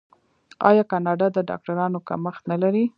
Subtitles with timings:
[0.69, 2.85] آیا کاناډا د ډاکټرانو کمښت نلري؟